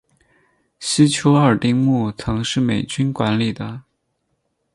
[0.79, 3.83] 西丘二丁目曾是美军管理的。